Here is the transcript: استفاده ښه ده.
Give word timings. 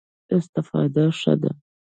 استفاده 0.37 1.03
ښه 1.19 1.33
ده. 1.41 1.51